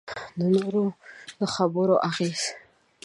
[0.37, 0.85] د نورو
[1.39, 2.41] د خبرو اغېز.